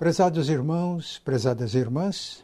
[0.00, 2.42] Prezados irmãos, prezadas irmãs,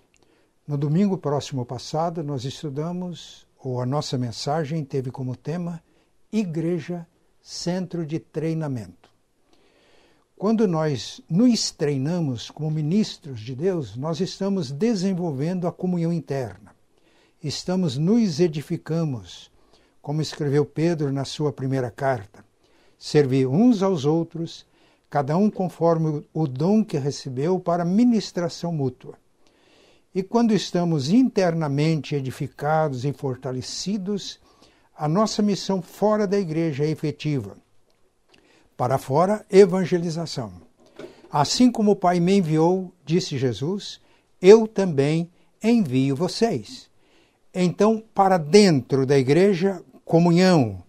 [0.69, 5.83] no domingo próximo passado nós estudamos, ou a nossa mensagem teve como tema,
[6.31, 7.07] Igreja
[7.41, 9.11] Centro de Treinamento.
[10.37, 16.77] Quando nós nos treinamos como ministros de Deus, nós estamos desenvolvendo a comunhão interna.
[17.43, 19.51] Estamos nos edificamos,
[20.03, 22.45] como escreveu Pedro na sua primeira carta.
[22.99, 24.67] Servir uns aos outros
[25.09, 29.15] cada um conforme o dom que recebeu para ministração mútua.
[30.15, 34.41] E quando estamos internamente edificados e fortalecidos,
[34.97, 37.57] a nossa missão fora da igreja é efetiva.
[38.77, 40.53] Para fora, evangelização.
[41.31, 44.01] Assim como o Pai me enviou, disse Jesus,
[44.41, 45.31] eu também
[45.63, 46.89] envio vocês.
[47.53, 50.83] Então, para dentro da igreja, comunhão,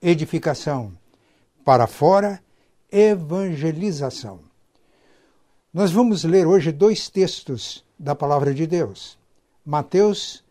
[0.00, 0.92] edificação.
[1.64, 2.41] Para fora,
[2.92, 4.40] evangelização.
[5.72, 9.18] Nós vamos ler hoje dois textos da palavra de Deus.
[9.64, 10.44] Mateus,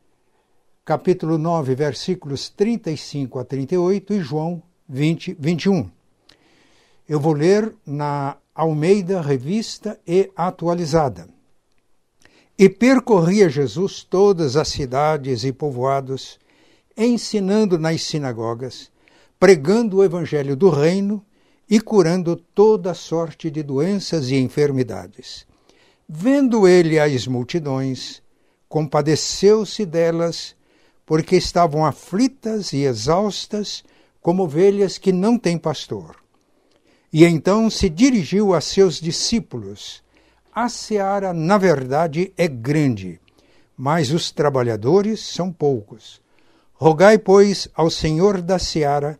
[0.83, 5.91] capítulo 9, versículos 35 a 38 e João 20, 21.
[7.07, 11.29] Eu vou ler na Almeida Revista e Atualizada.
[12.57, 16.39] E percorria Jesus todas as cidades e povoados,
[16.97, 18.91] ensinando nas sinagogas,
[19.39, 21.23] pregando o evangelho do reino
[21.71, 25.47] e curando toda sorte de doenças e enfermidades.
[26.05, 28.21] Vendo ele as multidões,
[28.67, 30.53] compadeceu-se delas,
[31.05, 33.85] porque estavam aflitas e exaustas,
[34.19, 36.17] como ovelhas que não têm pastor.
[37.11, 40.03] E então se dirigiu a seus discípulos:
[40.53, 43.17] A seara, na verdade, é grande,
[43.77, 46.21] mas os trabalhadores são poucos.
[46.73, 49.17] Rogai, pois, ao Senhor da seara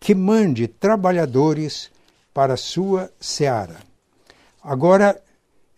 [0.00, 1.90] que mande trabalhadores
[2.32, 3.80] para sua seara.
[4.62, 5.20] Agora,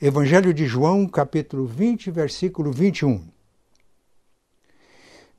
[0.00, 3.22] Evangelho de João, capítulo 20, versículo 21.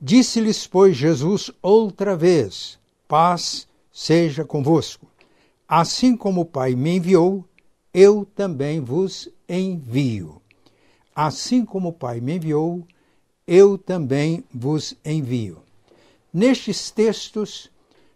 [0.00, 5.06] Disse-lhes, pois, Jesus outra vez: Paz seja convosco.
[5.66, 7.44] Assim como o Pai me enviou,
[7.94, 10.40] eu também vos envio.
[11.14, 12.86] Assim como o Pai me enviou,
[13.46, 15.62] eu também vos envio.
[16.32, 17.70] Nestes textos,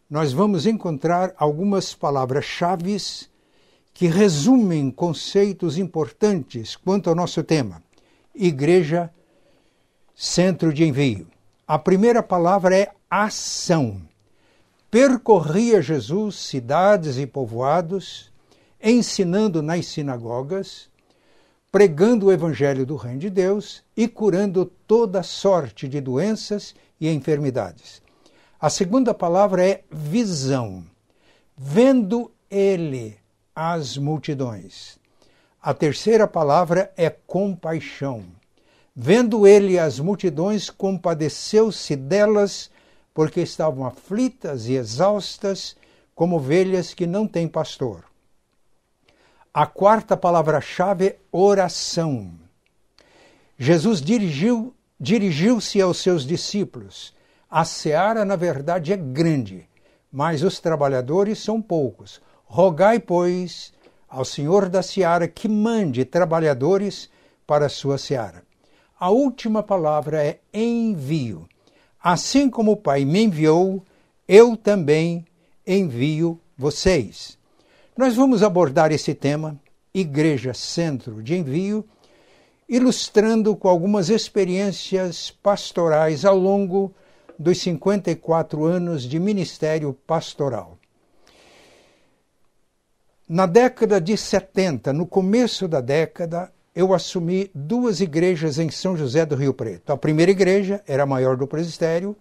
[0.08, 2.96] nós vamos encontrar algumas palavras-chave
[3.92, 7.82] que resumem conceitos importantes quanto ao nosso tema:
[8.34, 9.10] Igreja,
[10.14, 11.26] centro de envio.
[11.66, 14.00] A primeira palavra é ação.
[14.88, 18.32] Percorria Jesus cidades e povoados,
[18.80, 20.88] ensinando nas sinagogas,
[21.72, 28.05] pregando o evangelho do Reino de Deus e curando toda sorte de doenças e enfermidades.
[28.58, 30.82] A segunda palavra é visão.
[31.54, 33.18] Vendo ele
[33.54, 34.98] as multidões.
[35.60, 38.24] A terceira palavra é compaixão.
[38.94, 42.70] Vendo ele as multidões, compadeceu-se delas,
[43.12, 45.76] porque estavam aflitas e exaustas,
[46.14, 48.04] como ovelhas que não têm pastor.
[49.52, 52.32] A quarta palavra-chave é oração.
[53.58, 57.14] Jesus dirigiu, dirigiu-se aos seus discípulos
[57.56, 59.66] a seara, na verdade, é grande,
[60.12, 62.20] mas os trabalhadores são poucos.
[62.44, 63.72] Rogai, pois,
[64.06, 67.08] ao Senhor da seara que mande trabalhadores
[67.46, 68.42] para a sua seara.
[69.00, 71.48] A última palavra é envio.
[71.98, 73.82] Assim como o Pai me enviou,
[74.28, 75.24] eu também
[75.66, 77.38] envio vocês.
[77.96, 79.58] Nós vamos abordar esse tema,
[79.94, 81.86] Igreja Centro de Envio,
[82.68, 86.94] ilustrando com algumas experiências pastorais ao longo
[87.38, 90.78] dos 54 anos de ministério pastoral.
[93.28, 99.26] Na década de 70, no começo da década, eu assumi duas igrejas em São José
[99.26, 99.92] do Rio Preto.
[99.92, 102.14] A primeira igreja era a maior do presbitério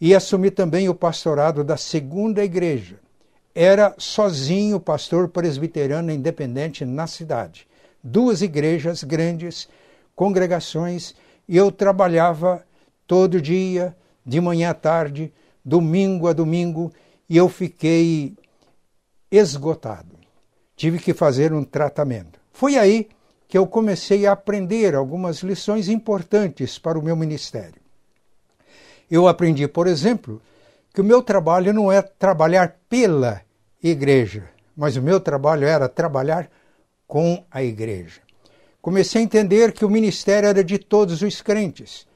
[0.00, 2.96] e assumi também o pastorado da segunda igreja.
[3.54, 7.66] Era sozinho pastor presbiteriano independente na cidade.
[8.02, 9.68] Duas igrejas grandes,
[10.14, 11.14] congregações,
[11.48, 12.62] e eu trabalhava
[13.06, 13.96] todo dia,
[14.28, 15.32] de manhã à tarde,
[15.64, 16.92] domingo a domingo,
[17.30, 18.36] e eu fiquei
[19.30, 20.14] esgotado.
[20.76, 22.38] Tive que fazer um tratamento.
[22.52, 23.08] Foi aí
[23.48, 27.80] que eu comecei a aprender algumas lições importantes para o meu ministério.
[29.10, 30.42] Eu aprendi, por exemplo,
[30.92, 33.40] que o meu trabalho não é trabalhar pela
[33.82, 36.50] igreja, mas o meu trabalho era trabalhar
[37.06, 38.20] com a igreja.
[38.82, 42.06] Comecei a entender que o ministério era de todos os crentes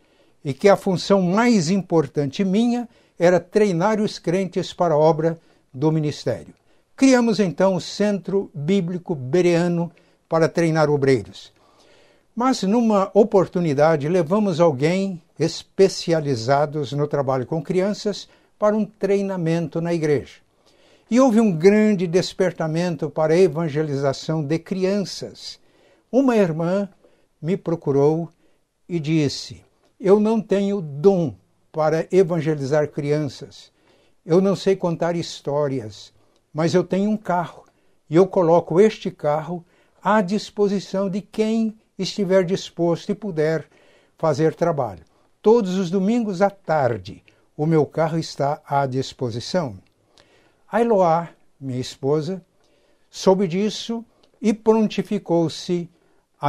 [0.44, 5.39] e que a função mais importante minha era treinar os crentes para a obra
[5.73, 6.55] do ministério.
[6.97, 9.91] Criamos então o Centro Bíblico Bereano
[10.29, 11.53] para treinar obreiros.
[12.35, 18.29] Mas numa oportunidade levamos alguém especializados no trabalho com crianças
[18.59, 20.37] para um treinamento na igreja.
[21.11, 25.59] E houve um grande despertamento para a evangelização de crianças.
[26.11, 26.89] Uma irmã
[27.41, 28.31] me procurou
[28.89, 29.62] e disse:
[30.04, 31.32] Eu não tenho dom
[31.70, 33.70] para evangelizar crianças.
[34.26, 36.12] Eu não sei contar histórias,
[36.52, 37.64] mas eu tenho um carro
[38.10, 39.64] e eu coloco este carro
[40.02, 43.69] à disposição de quem estiver disposto e puder
[44.19, 45.04] fazer trabalho.
[45.40, 47.22] Todos os domingos à tarde,
[47.56, 49.78] o meu carro está à disposição.
[50.66, 51.28] A Eloá,
[51.60, 52.44] minha esposa,
[53.08, 54.05] soube disso
[54.40, 55.88] e prontificou-se
[56.43, 56.49] a,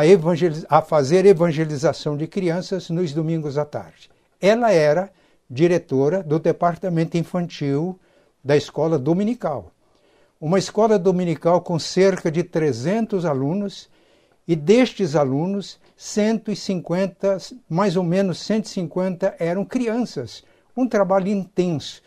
[0.79, 4.09] a, fazer evangelização de crianças nos domingos à tarde.
[4.41, 5.11] Ela era
[5.47, 7.99] diretora do departamento infantil
[8.43, 9.71] da escola dominical.
[10.41, 13.87] Uma escola dominical com cerca de 300 alunos
[14.47, 17.37] e destes alunos, 150,
[17.69, 20.43] mais ou menos 150 eram crianças.
[20.75, 22.01] Um trabalho intenso.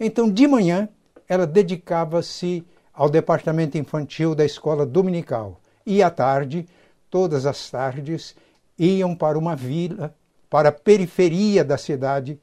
[0.00, 0.88] Então, de manhã,
[1.28, 5.60] ela dedicava-se ao departamento infantil da escola dominical.
[5.84, 6.66] E à tarde,
[7.16, 8.36] todas as tardes,
[8.78, 10.14] iam para uma vila,
[10.50, 12.38] para a periferia da cidade,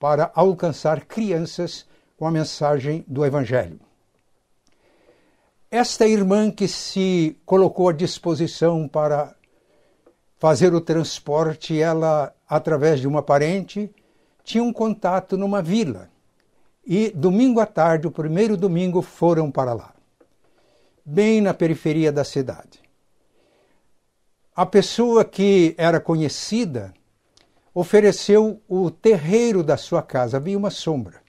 [0.00, 1.86] para alcançar crianças
[2.16, 3.78] com a mensagem do Evangelho.
[5.70, 9.32] Esta irmã que se colocou à disposição para
[10.38, 13.88] fazer o transporte, ela, através de uma parente,
[14.42, 16.10] tinha um contato numa vila.
[16.84, 19.94] E domingo à tarde, o primeiro domingo, foram para lá,
[21.04, 22.85] bem na periferia da cidade.
[24.56, 26.94] A pessoa que era conhecida
[27.74, 31.20] ofereceu o terreiro da sua casa, havia uma sombra.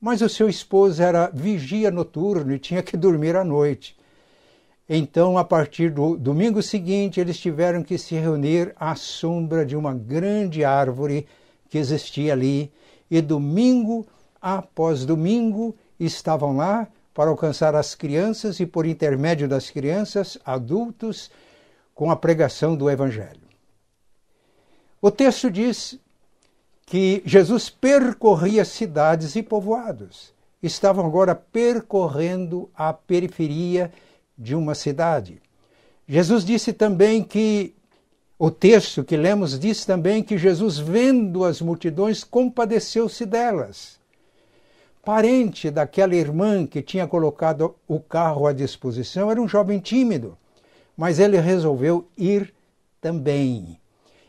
[0.00, 3.94] Mas o seu esposo era vigia noturno e tinha que dormir à noite.
[4.88, 9.92] Então, a partir do domingo seguinte, eles tiveram que se reunir à sombra de uma
[9.92, 11.26] grande árvore
[11.68, 12.72] que existia ali,
[13.10, 14.06] e domingo
[14.40, 21.30] após domingo estavam lá para alcançar as crianças e, por intermédio das crianças, adultos,
[21.94, 23.44] com a pregação do Evangelho.
[25.00, 25.98] O texto diz
[26.86, 30.32] que Jesus percorria cidades e povoados.
[30.62, 33.92] Estavam agora percorrendo a periferia
[34.36, 35.40] de uma cidade.
[36.08, 37.74] Jesus disse também que,
[38.38, 43.98] o texto que lemos diz também que Jesus, vendo as multidões, compadeceu-se delas.
[45.04, 50.36] Parente daquela irmã que tinha colocado o carro à disposição era um jovem tímido,
[50.96, 52.52] mas ele resolveu ir
[53.00, 53.78] também.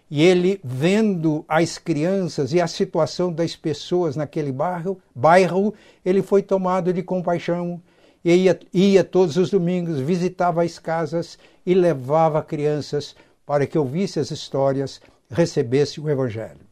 [0.09, 5.73] E ele, vendo as crianças e a situação das pessoas naquele bairro, bairro
[6.03, 7.81] ele foi tomado de compaixão
[8.23, 13.15] e ia, ia todos os domingos, visitava as casas e levava crianças
[13.45, 16.65] para que ouvisse as histórias, recebesse o Evangelho.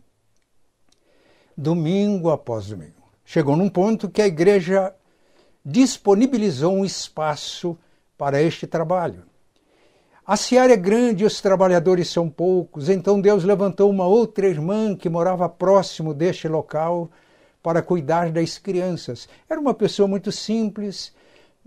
[1.55, 3.03] Domingo após domingo.
[3.23, 4.93] Chegou num ponto que a igreja
[5.63, 7.77] disponibilizou um espaço
[8.17, 9.23] para este trabalho.
[10.25, 14.95] A seara é grande e os trabalhadores são poucos, então Deus levantou uma outra irmã
[14.95, 17.11] que morava próximo deste local
[17.61, 19.27] para cuidar das crianças.
[19.49, 21.13] Era uma pessoa muito simples,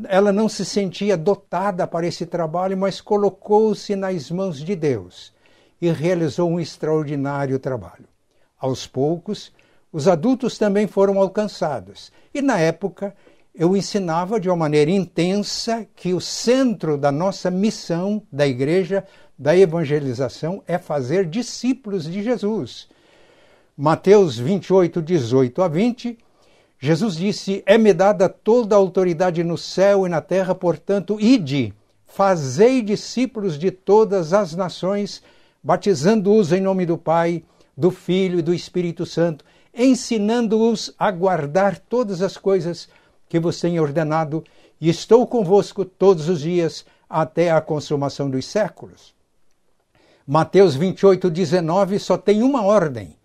[0.04, 5.34] ela não se sentia dotada para esse trabalho, mas colocou-se nas mãos de Deus
[5.78, 8.08] e realizou um extraordinário trabalho.
[8.58, 9.52] Aos poucos,
[9.92, 13.14] os adultos também foram alcançados, e na época
[13.58, 19.02] eu ensinava de uma maneira intensa que o centro da nossa missão da igreja,
[19.38, 22.86] da evangelização, é fazer discípulos de Jesus.
[23.74, 26.18] Mateus 28, 18 a 20,
[26.78, 31.72] Jesus disse: É-me dada toda a autoridade no céu e na terra, portanto, ide,
[32.04, 35.22] fazei discípulos de todas as nações,
[35.62, 37.42] batizando-os em nome do Pai,
[37.74, 39.44] do Filho e do Espírito Santo,
[39.74, 42.88] ensinando-os a guardar todas as coisas
[43.28, 44.44] que vos tenho ordenado,
[44.80, 49.14] e estou convosco todos os dias até a consumação dos séculos.
[50.26, 53.16] Mateus 28, 19 só tem uma ordem.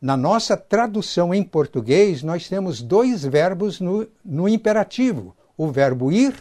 [0.00, 6.34] Na nossa tradução em português, nós temos dois verbos no, no imperativo: o verbo ir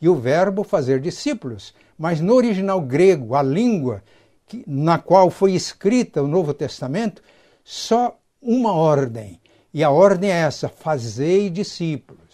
[0.00, 1.74] e o verbo fazer discípulos.
[1.98, 4.02] Mas no original grego, a língua
[4.46, 7.22] que, na qual foi escrita o Novo Testamento,
[7.64, 9.40] só uma ordem.
[9.72, 12.25] E a ordem é essa: fazei discípulos.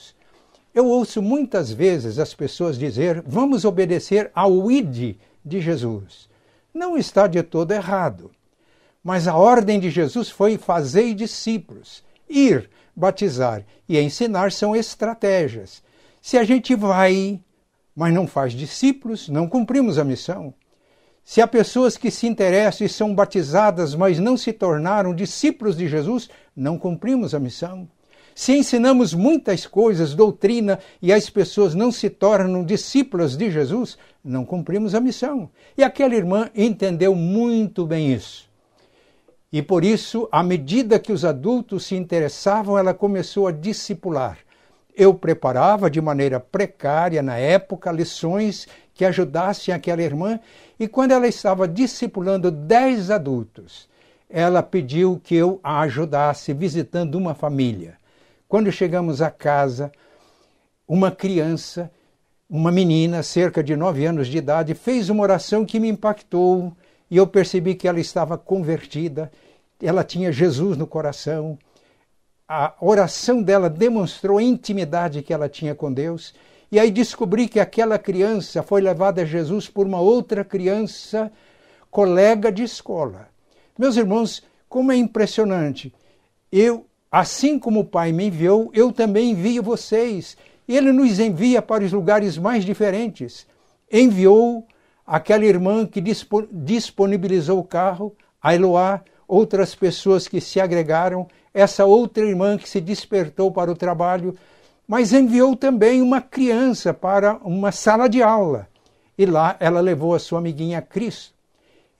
[0.74, 6.28] Eu ouço muitas vezes as pessoas dizer: vamos obedecer ao ID de Jesus.
[6.72, 8.30] Não está de todo errado.
[9.04, 12.02] Mas a ordem de Jesus foi fazer discípulos.
[12.28, 15.82] Ir, batizar e ensinar são estratégias.
[16.20, 17.40] Se a gente vai,
[17.94, 20.54] mas não faz discípulos, não cumprimos a missão.
[21.24, 25.88] Se há pessoas que se interessam e são batizadas, mas não se tornaram discípulos de
[25.88, 27.88] Jesus, não cumprimos a missão.
[28.34, 34.44] Se ensinamos muitas coisas, doutrina, e as pessoas não se tornam discípulas de Jesus, não
[34.44, 35.50] cumprimos a missão.
[35.76, 38.50] E aquela irmã entendeu muito bem isso.
[39.52, 44.38] E por isso, à medida que os adultos se interessavam, ela começou a discipular.
[44.96, 50.40] Eu preparava de maneira precária, na época, lições que ajudassem aquela irmã,
[50.80, 53.88] e quando ela estava discipulando dez adultos,
[54.28, 58.01] ela pediu que eu a ajudasse visitando uma família.
[58.52, 59.90] Quando chegamos à casa,
[60.86, 61.90] uma criança,
[62.50, 66.70] uma menina, cerca de nove anos de idade, fez uma oração que me impactou
[67.10, 69.32] e eu percebi que ela estava convertida,
[69.82, 71.58] ela tinha Jesus no coração.
[72.46, 76.34] A oração dela demonstrou a intimidade que ela tinha com Deus.
[76.70, 81.32] E aí descobri que aquela criança foi levada a Jesus por uma outra criança,
[81.90, 83.30] colega de escola.
[83.78, 85.90] Meus irmãos, como é impressionante.
[86.52, 90.34] Eu Assim como o Pai me enviou, eu também envio vocês.
[90.66, 93.46] Ele nos envia para os lugares mais diferentes.
[93.92, 94.66] Enviou
[95.06, 96.02] aquela irmã que
[96.50, 102.80] disponibilizou o carro, a Eloá, outras pessoas que se agregaram, essa outra irmã que se
[102.80, 104.34] despertou para o trabalho,
[104.88, 108.68] mas enviou também uma criança para uma sala de aula.
[109.18, 111.34] E lá ela levou a sua amiguinha Cristo.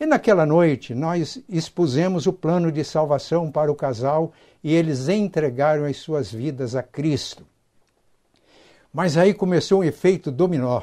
[0.03, 5.85] E naquela noite nós expusemos o plano de salvação para o casal e eles entregaram
[5.85, 7.47] as suas vidas a Cristo.
[8.93, 10.83] Mas aí começou um efeito dominó.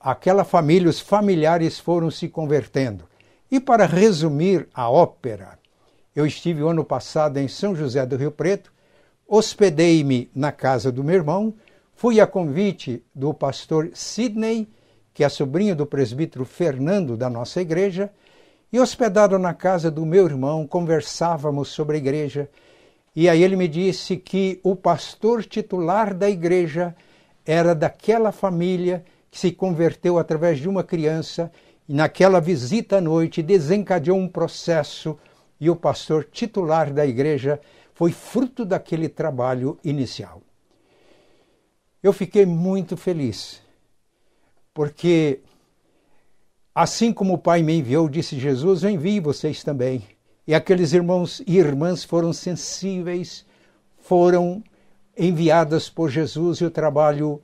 [0.00, 3.04] aquela família, os familiares foram se convertendo.
[3.50, 5.58] E para resumir a ópera,
[6.14, 8.72] eu estive o ano passado em São José do Rio Preto,
[9.28, 11.52] hospedei-me na casa do meu irmão,
[11.94, 14.66] fui a convite do pastor Sidney,
[15.16, 18.10] que é sobrinho do presbítero Fernando da nossa igreja,
[18.70, 22.50] e hospedado na casa do meu irmão, conversávamos sobre a igreja
[23.14, 26.94] e aí ele me disse que o pastor titular da igreja
[27.46, 31.50] era daquela família que se converteu através de uma criança
[31.88, 35.18] e naquela visita à noite desencadeou um processo
[35.58, 37.58] e o pastor titular da igreja
[37.94, 40.42] foi fruto daquele trabalho inicial.
[42.02, 43.64] Eu fiquei muito feliz,
[44.76, 45.40] porque
[46.74, 50.02] assim como o Pai me enviou, disse Jesus, eu envio vocês também.
[50.46, 53.46] E aqueles irmãos e irmãs foram sensíveis,
[53.96, 54.62] foram
[55.16, 57.42] enviadas por Jesus e o trabalho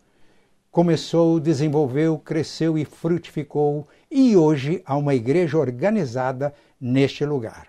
[0.70, 7.68] começou, desenvolveu, cresceu e frutificou, e hoje há uma igreja organizada neste lugar.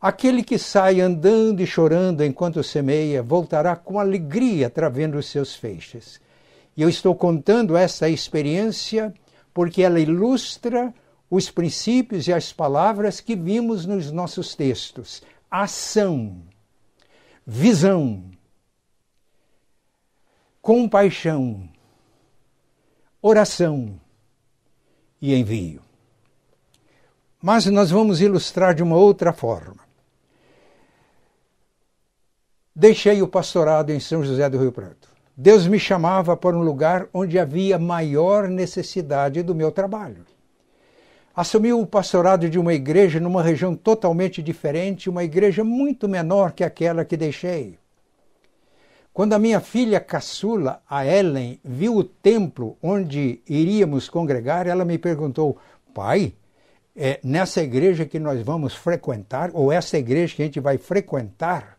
[0.00, 6.18] Aquele que sai andando e chorando enquanto semeia, voltará com alegria trazendo os seus feixes.
[6.76, 9.14] E eu estou contando essa experiência
[9.54, 10.92] porque ela ilustra
[11.30, 15.22] os princípios e as palavras que vimos nos nossos textos.
[15.50, 16.42] Ação,
[17.46, 18.30] visão,
[20.60, 21.68] compaixão,
[23.22, 23.98] oração
[25.22, 25.80] e envio.
[27.40, 29.86] Mas nós vamos ilustrar de uma outra forma.
[32.74, 35.05] Deixei o pastorado em São José do Rio Preto.
[35.36, 40.24] Deus me chamava para um lugar onde havia maior necessidade do meu trabalho
[41.36, 46.64] assumiu o pastorado de uma igreja numa região totalmente diferente, uma igreja muito menor que
[46.64, 47.78] aquela que deixei.
[49.12, 54.96] Quando a minha filha caçula, a Ellen, viu o templo onde iríamos congregar, ela me
[54.96, 55.58] perguntou:
[55.94, 56.34] pai,
[56.94, 61.78] é nessa igreja que nós vamos frequentar, ou essa igreja que a gente vai frequentar?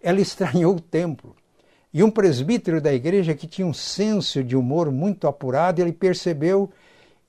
[0.00, 1.35] Ela estranhou o templo.
[1.96, 6.70] E um presbítero da igreja que tinha um senso de humor muito apurado, ele percebeu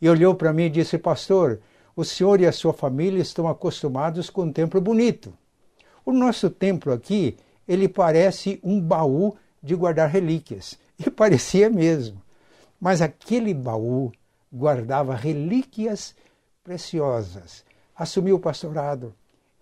[0.02, 1.62] e olhou para mim e disse: Pastor,
[1.96, 5.34] o senhor e a sua família estão acostumados com um templo bonito.
[6.06, 10.78] O nosso templo aqui, ele parece um baú de guardar relíquias.
[11.00, 12.22] E parecia mesmo.
[12.78, 14.12] Mas aquele baú
[14.52, 16.14] guardava relíquias
[16.62, 17.64] preciosas.
[17.96, 19.14] Assumi o pastorado.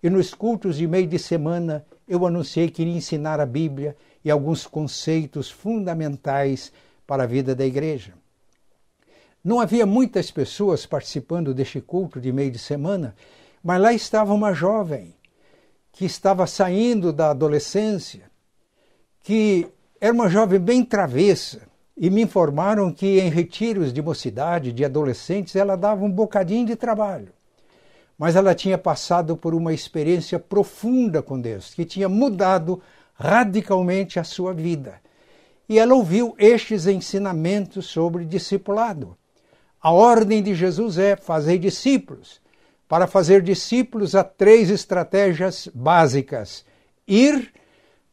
[0.02, 4.30] E nos cultos de meio de semana eu anunciei que iria ensinar a Bíblia e
[4.30, 6.72] alguns conceitos fundamentais
[7.06, 8.12] para a vida da igreja.
[9.42, 13.14] Não havia muitas pessoas participando deste culto de meio de semana,
[13.62, 15.14] mas lá estava uma jovem
[15.92, 18.28] que estava saindo da adolescência,
[19.22, 19.68] que
[20.00, 21.60] era uma jovem bem travessa,
[21.96, 26.74] e me informaram que em retiros de mocidade, de adolescentes, ela dava um bocadinho de
[26.74, 27.28] trabalho.
[28.18, 32.82] Mas ela tinha passado por uma experiência profunda com Deus, que tinha mudado
[33.18, 35.00] radicalmente a sua vida.
[35.68, 39.16] E ela ouviu estes ensinamentos sobre discipulado
[39.80, 42.40] A ordem de Jesus é fazer discípulos.
[42.88, 46.64] Para fazer discípulos, há três estratégias básicas:
[47.06, 47.52] ir,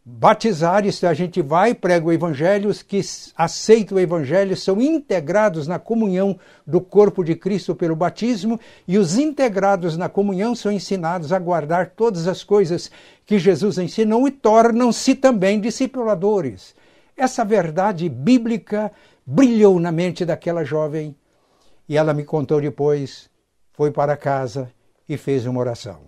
[0.06, 3.00] batizar, isto é, a gente vai, prega o evangelho, os que
[3.38, 9.18] aceitam o evangelho são integrados na comunhão do corpo de Cristo pelo batismo, e os
[9.18, 12.92] integrados na comunhão são ensinados a guardar todas as coisas
[13.26, 16.76] que Jesus ensinou e tornam-se também discipuladores.
[17.16, 18.92] Essa verdade bíblica
[19.26, 21.16] brilhou na mente daquela jovem
[21.88, 23.30] e ela me contou depois,
[23.72, 24.70] foi para casa
[25.08, 26.02] e fez uma oração.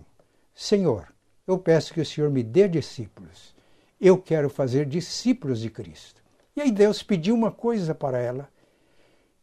[0.54, 1.06] Senhor,
[1.46, 3.55] eu peço que o Senhor me dê discípulos.
[4.00, 6.22] Eu quero fazer discípulos de Cristo.
[6.54, 8.48] E aí Deus pediu uma coisa para ela.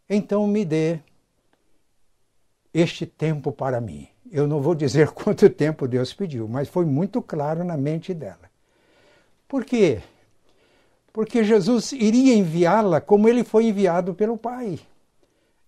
[0.10, 1.00] Então me dê
[2.74, 4.08] este tempo para mim.
[4.32, 8.52] Eu não vou dizer quanto tempo Deus pediu, mas foi muito claro na mente dela.
[9.48, 10.02] Por quê?
[11.12, 14.80] Porque Jesus iria enviá-la como ele foi enviado pelo Pai.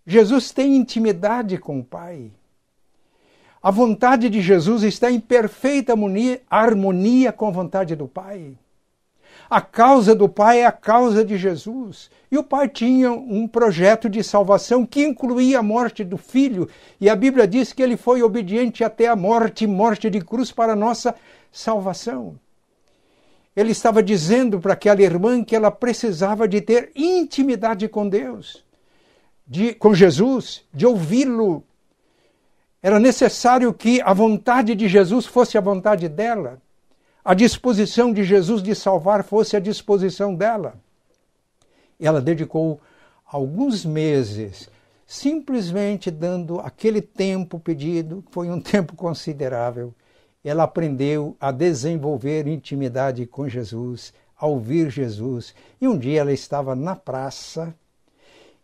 [0.08, 2.32] Jesus tem intimidade com o Pai.
[3.62, 5.94] A vontade de Jesus está em perfeita
[6.50, 8.58] harmonia, com a vontade do Pai.
[9.56, 12.10] A causa do Pai é a causa de Jesus.
[12.30, 16.68] E o Pai tinha um projeto de salvação que incluía a morte do Filho.
[17.00, 20.74] E a Bíblia diz que ele foi obediente até a morte morte de cruz para
[20.74, 21.16] a nossa
[21.54, 22.38] salvação.
[23.56, 28.66] Ele estava dizendo para aquela irmã que ela precisava de ter intimidade com Deus
[29.48, 31.64] de, com Jesus, de ouvi-lo.
[32.84, 36.62] Era necessário que a vontade de Jesus fosse a vontade dela,
[37.26, 40.76] a disposição de Jesus de salvar fosse a disposição dela.
[42.00, 42.80] Ela dedicou
[43.26, 44.70] alguns meses
[45.08, 49.92] simplesmente dando aquele tempo pedido, foi um tempo considerável.
[50.44, 55.56] Ela aprendeu a desenvolver intimidade com Jesus, a ouvir Jesus.
[55.82, 57.74] E um dia ela estava na praça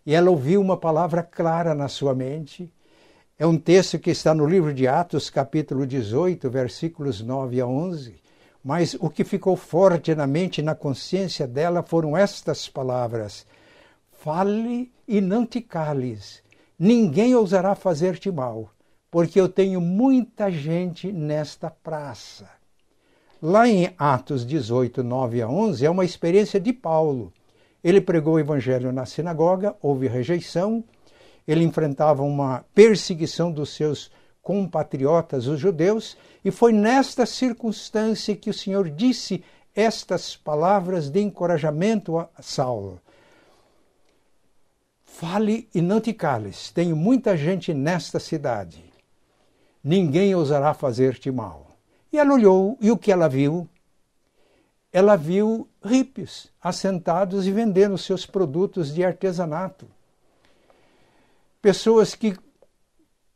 [0.05, 2.71] e ela ouviu uma palavra clara na sua mente.
[3.39, 8.21] É um texto que está no livro de Atos, capítulo 18, versículos 9 a 11.
[8.63, 13.45] Mas o que ficou forte na mente e na consciência dela foram estas palavras:
[14.11, 16.43] Fale e não te cales,
[16.77, 18.69] ninguém ousará fazer-te mal,
[19.09, 22.49] porque eu tenho muita gente nesta praça.
[23.41, 27.33] Lá em Atos 18, 9 a 11, é uma experiência de Paulo.
[27.83, 30.83] Ele pregou o evangelho na sinagoga, houve rejeição,
[31.47, 34.11] ele enfrentava uma perseguição dos seus
[34.41, 39.43] compatriotas, os judeus, e foi nesta circunstância que o Senhor disse
[39.75, 42.99] estas palavras de encorajamento a Saulo.
[45.03, 48.83] Fale e não te cales, tenho muita gente nesta cidade.
[49.83, 51.67] Ninguém ousará fazer-te mal.
[52.11, 53.67] E ela olhou, e o que ela viu?
[54.91, 59.87] ela viu hippies assentados e vendendo seus produtos de artesanato.
[61.61, 62.37] Pessoas que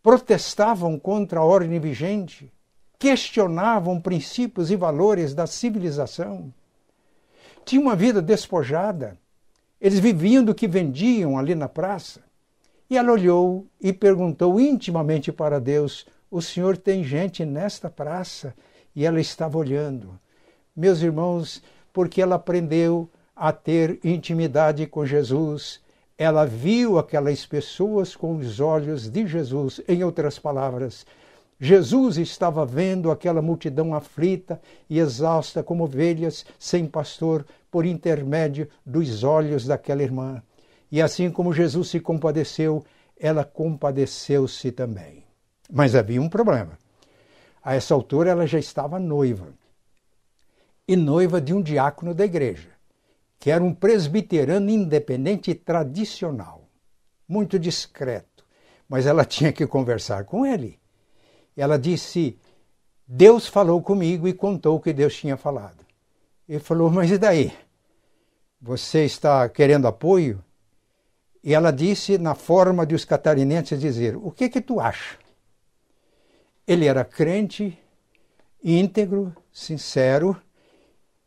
[0.05, 2.53] protestavam contra a ordem vigente,
[2.99, 6.53] questionavam princípios e valores da civilização.
[7.65, 9.17] Tinham uma vida despojada.
[9.81, 12.21] Eles viviam do que vendiam ali na praça.
[12.87, 18.53] E ela olhou e perguntou intimamente para Deus: O senhor tem gente nesta praça?
[18.95, 20.19] E ela estava olhando
[20.75, 25.81] meus irmãos, porque ela aprendeu a ter intimidade com Jesus.
[26.17, 29.81] Ela viu aquelas pessoas com os olhos de Jesus.
[29.87, 31.05] Em outras palavras,
[31.59, 39.23] Jesus estava vendo aquela multidão aflita e exausta como ovelhas sem pastor por intermédio dos
[39.23, 40.41] olhos daquela irmã.
[40.91, 42.83] E assim como Jesus se compadeceu,
[43.17, 45.23] ela compadeceu-se também.
[45.71, 46.77] Mas havia um problema.
[47.63, 49.47] A essa altura ela já estava noiva
[50.87, 52.69] e noiva de um diácono da igreja,
[53.39, 56.67] que era um presbiterano independente e tradicional,
[57.27, 58.45] muito discreto,
[58.87, 60.79] mas ela tinha que conversar com ele.
[61.55, 62.37] Ela disse:
[63.07, 65.85] Deus falou comigo e contou o que Deus tinha falado.
[66.47, 67.53] Ele falou: Mas e daí?
[68.61, 70.43] Você está querendo apoio?
[71.43, 75.19] E ela disse, na forma de os catarinenses dizer: O que que tu acha?
[76.67, 77.77] Ele era crente,
[78.63, 80.41] íntegro, sincero,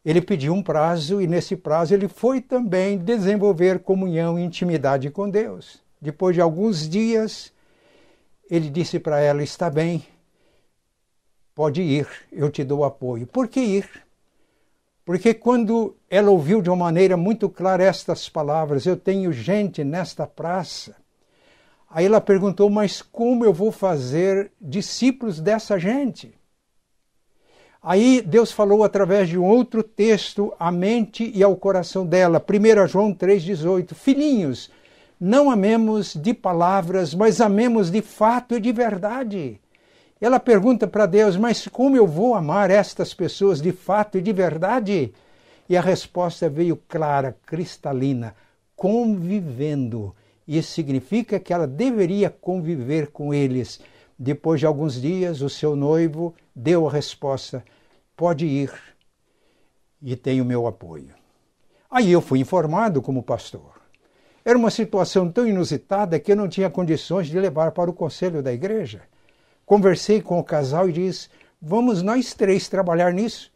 [0.04, 5.28] ele pediu um prazo e nesse prazo ele foi também desenvolver comunhão e intimidade com
[5.28, 5.80] Deus.
[6.00, 7.52] Depois de alguns dias,
[8.50, 10.04] ele disse para ela: Está bem,
[11.54, 13.26] pode ir, eu te dou apoio.
[13.26, 13.88] Por que ir?
[15.04, 20.26] Porque quando ela ouviu de uma maneira muito clara estas palavras: Eu tenho gente nesta
[20.26, 20.94] praça.
[21.90, 26.37] Aí ela perguntou: Mas como eu vou fazer discípulos dessa gente?
[27.90, 32.38] Aí Deus falou através de um outro texto à mente e ao coração dela.
[32.38, 33.94] 1 João 3,18.
[33.94, 34.70] Filhinhos,
[35.18, 39.58] não amemos de palavras, mas amemos de fato e de verdade.
[40.20, 44.34] Ela pergunta para Deus: Mas como eu vou amar estas pessoas de fato e de
[44.34, 45.14] verdade?
[45.66, 48.34] E a resposta veio clara, cristalina:
[48.76, 50.14] convivendo.
[50.46, 53.80] Isso significa que ela deveria conviver com eles.
[54.18, 57.64] Depois de alguns dias, o seu noivo deu a resposta:
[58.18, 58.72] pode ir
[60.02, 61.14] e tem o meu apoio.
[61.88, 63.80] Aí eu fui informado como pastor.
[64.44, 68.42] Era uma situação tão inusitada que eu não tinha condições de levar para o conselho
[68.42, 69.02] da igreja.
[69.64, 71.28] Conversei com o casal e disse:
[71.62, 73.52] "Vamos nós três trabalhar nisso".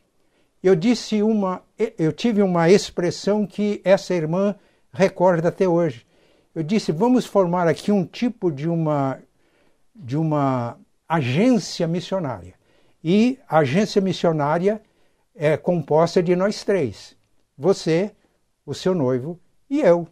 [0.63, 1.63] Eu disse uma
[1.99, 4.55] eu tive uma expressão que essa irmã
[4.93, 6.07] recorda até hoje.
[6.55, 9.19] Eu disse: "Vamos formar aqui um tipo de uma
[9.95, 12.62] de uma agência missionária.
[13.03, 14.81] E a agência missionária
[15.35, 17.17] é composta de nós três:
[17.57, 18.13] você,
[18.65, 19.39] o seu noivo
[19.69, 20.07] e eu.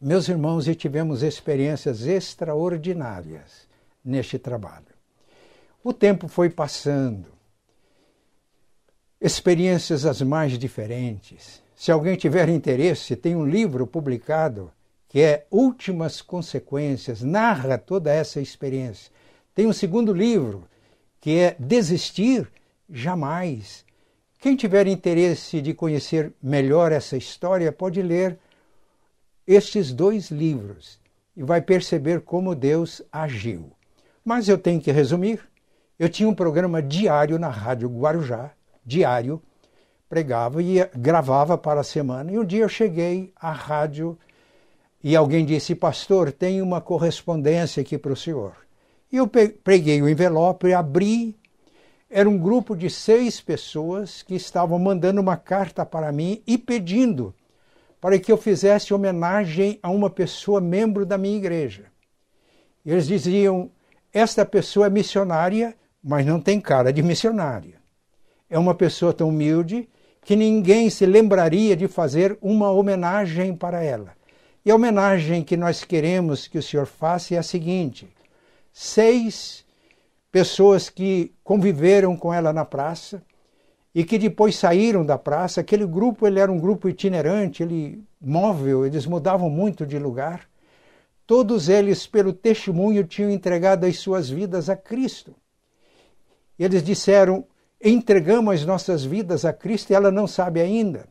[0.00, 3.66] Meus irmãos, e tivemos experiências extraordinárias
[4.04, 4.84] neste trabalho.
[5.82, 7.26] O tempo foi passando,
[9.20, 11.62] experiências as mais diferentes.
[11.74, 14.70] Se alguém tiver interesse, tem um livro publicado
[15.08, 19.10] que é Últimas Consequências, narra toda essa experiência.
[19.54, 20.68] Tem um segundo livro,
[21.26, 22.46] que é Desistir
[22.88, 23.84] Jamais.
[24.38, 28.38] Quem tiver interesse de conhecer melhor essa história pode ler
[29.44, 31.00] estes dois livros
[31.36, 33.72] e vai perceber como Deus agiu.
[34.24, 35.40] Mas eu tenho que resumir.
[35.98, 38.52] Eu tinha um programa diário na Rádio Guarujá,
[38.84, 39.42] diário,
[40.08, 42.30] pregava e gravava para a semana.
[42.30, 44.16] E um dia eu cheguei à rádio
[45.02, 48.65] e alguém disse: Pastor, tem uma correspondência aqui para o senhor.
[49.10, 51.36] E eu peguei o envelope, abri.
[52.08, 57.34] Era um grupo de seis pessoas que estavam mandando uma carta para mim e pedindo
[58.00, 61.86] para que eu fizesse homenagem a uma pessoa membro da minha igreja.
[62.84, 63.70] Eles diziam:
[64.12, 67.80] esta pessoa é missionária, mas não tem cara de missionária.
[68.48, 69.88] É uma pessoa tão humilde
[70.22, 74.12] que ninguém se lembraria de fazer uma homenagem para ela.
[74.64, 78.08] E a homenagem que nós queremos que o senhor faça é a seguinte:
[78.78, 79.64] seis
[80.30, 83.22] pessoas que conviveram com ela na praça,
[83.94, 85.62] e que depois saíram da praça.
[85.62, 90.46] Aquele grupo ele era um grupo itinerante, ele móvel, eles mudavam muito de lugar.
[91.26, 95.34] Todos eles, pelo testemunho, tinham entregado as suas vidas a Cristo.
[96.58, 97.46] Eles disseram:
[97.82, 101.08] entregamos as nossas vidas a Cristo e ela não sabe ainda.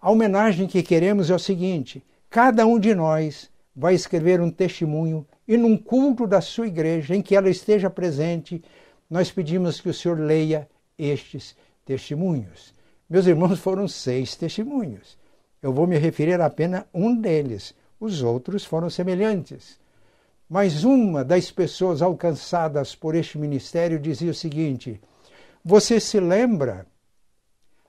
[0.00, 5.26] A homenagem que queremos é o seguinte: cada um de nós vai escrever um testemunho
[5.52, 8.64] e num culto da sua igreja em que ela esteja presente,
[9.10, 10.66] nós pedimos que o Senhor leia
[10.98, 12.72] estes testemunhos.
[13.06, 15.18] Meus irmãos, foram seis testemunhos.
[15.60, 17.74] Eu vou me referir a apenas um deles.
[18.00, 19.78] Os outros foram semelhantes.
[20.48, 24.98] Mas uma das pessoas alcançadas por este ministério dizia o seguinte:
[25.62, 26.86] Você se lembra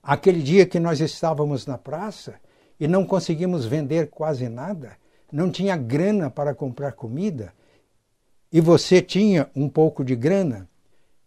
[0.04, 2.36] aquele dia que nós estávamos na praça
[2.78, 5.02] e não conseguimos vender quase nada?
[5.34, 7.52] Não tinha grana para comprar comida?
[8.52, 10.70] E você tinha um pouco de grana?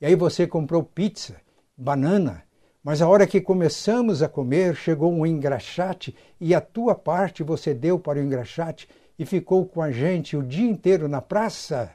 [0.00, 1.40] E aí você comprou pizza,
[1.76, 2.44] banana,
[2.84, 7.74] mas a hora que começamos a comer, chegou um engraxate e a tua parte você
[7.74, 8.88] deu para o engraxate
[9.18, 11.90] e ficou com a gente o dia inteiro na praça.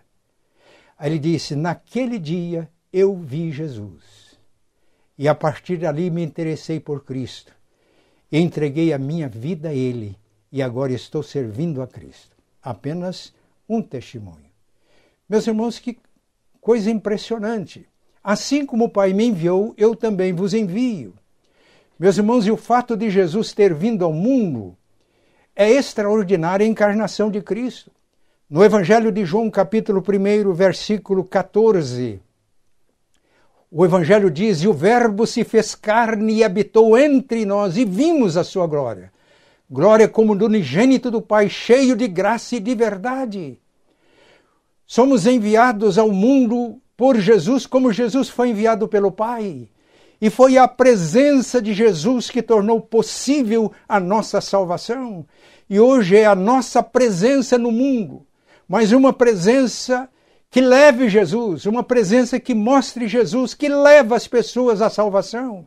[1.00, 4.38] Aí ele disse: Naquele dia eu vi Jesus.
[5.18, 7.54] E a partir dali me interessei por Cristo.
[8.30, 10.20] Entreguei a minha vida a Ele.
[10.52, 12.36] E agora estou servindo a Cristo.
[12.62, 13.34] Apenas
[13.68, 14.52] um testemunho.
[15.30, 15.98] Meus irmãos, que
[16.60, 17.88] coisa impressionante.
[18.24, 21.14] Assim como o Pai me enviou, eu também vos envio.
[21.98, 24.76] Meus irmãos, e o fato de Jesus ter vindo ao mundo
[25.56, 27.92] é extraordinária a encarnação de Cristo.
[28.50, 32.20] No Evangelho de João, capítulo 1, versículo 14,
[33.72, 38.36] o Evangelho diz: E o Verbo se fez carne e habitou entre nós, e vimos
[38.36, 39.11] a sua glória.
[39.72, 43.58] Glória como do unigênito do Pai, cheio de graça e de verdade.
[44.86, 49.70] Somos enviados ao mundo por Jesus, como Jesus foi enviado pelo Pai.
[50.20, 55.26] E foi a presença de Jesus que tornou possível a nossa salvação.
[55.70, 58.26] E hoje é a nossa presença no mundo,
[58.68, 60.10] mas uma presença
[60.50, 65.66] que leve Jesus, uma presença que mostre Jesus, que leva as pessoas à salvação.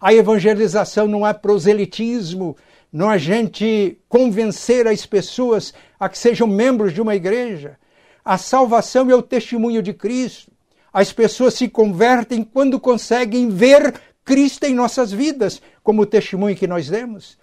[0.00, 2.56] A evangelização não é proselitismo,
[3.00, 7.78] a gente convencer as pessoas a que sejam membros de uma igreja.
[8.24, 10.52] A salvação é o testemunho de Cristo.
[10.92, 16.66] As pessoas se convertem quando conseguem ver Cristo em nossas vidas, como o testemunho que
[16.66, 17.38] nós demos.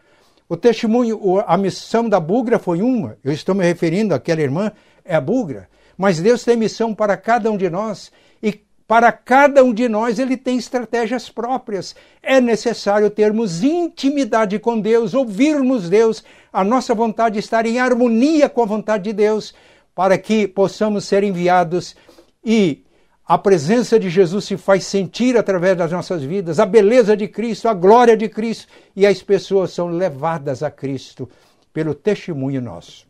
[0.48, 3.18] O testemunho, a missão da Bugra foi uma.
[3.24, 4.72] Eu estou me referindo àquela irmã,
[5.04, 5.68] é a Bugra.
[5.98, 8.12] Mas Deus tem missão para cada um de nós
[8.90, 11.96] para cada um de nós ele tem estratégias próprias.
[12.24, 18.64] É necessário termos intimidade com Deus, ouvirmos Deus, a nossa vontade estar em harmonia com
[18.64, 19.54] a vontade de Deus,
[19.94, 21.96] para que possamos ser enviados
[22.44, 22.84] e
[23.24, 27.70] a presença de Jesus se faz sentir através das nossas vidas, a beleza de Cristo,
[27.70, 31.30] a glória de Cristo, e as pessoas são levadas a Cristo
[31.72, 33.06] pelo testemunho nosso.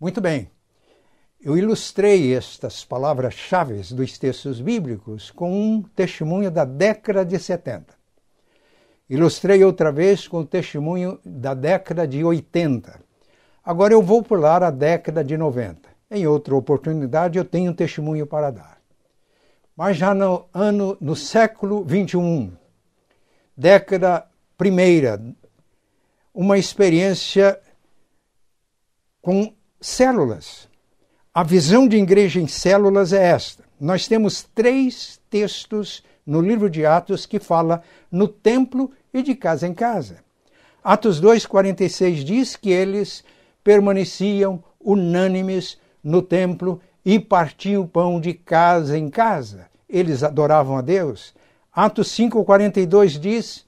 [0.00, 0.50] Muito bem,
[1.46, 7.94] eu ilustrei estas palavras-chave dos textos bíblicos com um testemunho da década de 70.
[9.08, 12.98] Ilustrei outra vez com o testemunho da década de 80.
[13.64, 15.88] Agora eu vou pular a década de 90.
[16.10, 18.80] Em outra oportunidade, eu tenho um testemunho para dar.
[19.76, 22.56] Mas já no ano, no século 21,
[23.56, 24.26] década
[24.58, 25.22] primeira,
[26.34, 27.60] uma experiência
[29.22, 30.65] com células.
[31.36, 33.62] A visão de igreja em células é esta.
[33.78, 39.66] Nós temos três textos no livro de Atos que fala no templo e de casa
[39.66, 40.24] em casa.
[40.82, 43.22] Atos 2:46 diz que eles
[43.62, 49.66] permaneciam unânimes no templo e partiam o pão de casa em casa.
[49.86, 51.34] Eles adoravam a Deus.
[51.70, 53.66] Atos 5:42 diz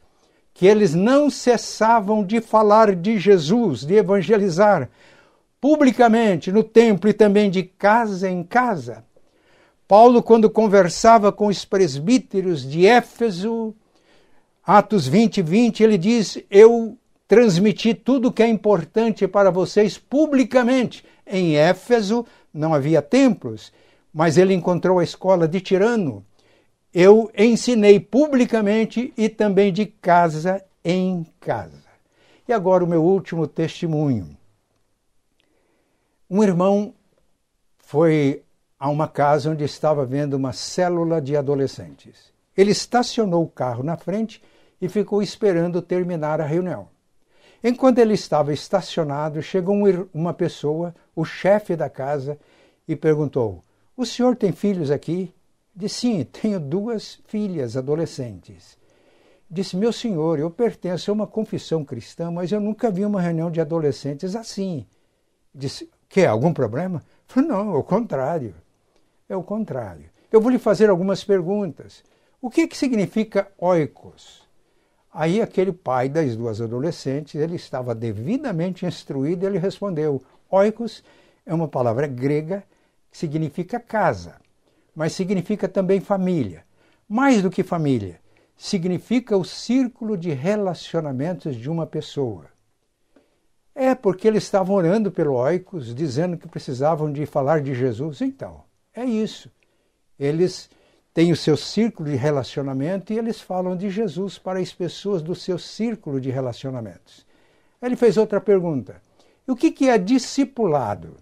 [0.55, 4.89] que eles não cessavam de falar de Jesus, de evangelizar
[5.61, 9.05] publicamente no templo e também de casa em casa.
[9.87, 13.75] Paulo, quando conversava com os presbíteros de Éfeso,
[14.63, 21.05] Atos 20, 20, ele diz: Eu transmiti tudo que é importante para vocês publicamente.
[21.27, 23.73] Em Éfeso não havia templos,
[24.13, 26.25] mas ele encontrou a escola de Tirano.
[26.93, 31.89] Eu ensinei publicamente e também de casa em casa.
[32.47, 34.38] E agora o meu último testemunho.
[36.31, 36.95] Um irmão
[37.79, 38.43] foi
[38.79, 42.33] a uma casa onde estava vendo uma célula de adolescentes.
[42.55, 44.43] Ele estacionou o carro na frente
[44.81, 46.89] e ficou esperando terminar a reunião.
[47.65, 49.77] Enquanto ele estava estacionado, chegou
[50.13, 52.39] uma pessoa, o chefe da casa,
[52.87, 53.65] e perguntou:
[53.97, 55.35] O senhor tem filhos aqui?
[55.75, 58.77] Disse: Sim, tenho duas filhas adolescentes.
[59.51, 63.51] Disse: Meu senhor, eu pertenço a uma confissão cristã, mas eu nunca vi uma reunião
[63.51, 64.87] de adolescentes assim.
[65.55, 66.25] Disse: Que?
[66.25, 67.03] Algum problema?
[67.27, 68.55] Falei, Não, é o contrário.
[69.29, 70.07] É o contrário.
[70.33, 72.03] Eu vou lhe fazer algumas perguntas.
[72.41, 74.47] O que, que significa oikos?
[75.13, 81.03] Aí aquele pai das duas adolescentes, ele estava devidamente instruído, ele respondeu: Oikos
[81.45, 82.63] é uma palavra grega
[83.11, 84.37] que significa casa,
[84.95, 86.65] mas significa também família.
[87.09, 88.21] Mais do que família,
[88.57, 92.47] significa o círculo de relacionamentos de uma pessoa.
[93.81, 98.21] É porque eles estavam orando pelo Oikos, dizendo que precisavam de falar de Jesus.
[98.21, 99.49] Então, é isso.
[100.19, 100.69] Eles
[101.15, 105.33] têm o seu círculo de relacionamento e eles falam de Jesus para as pessoas do
[105.33, 107.25] seu círculo de relacionamentos.
[107.81, 109.01] Ele fez outra pergunta:
[109.47, 111.15] o que é discipulado?